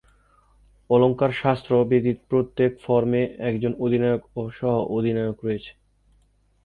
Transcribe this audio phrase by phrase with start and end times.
[0.89, 5.71] অলঙ্কারশাস্ত্র ব্যতীত প্রত্যেক ফর্মে একজন অধিনায়ক ও সহ-অধিনায়ক রয়েছে।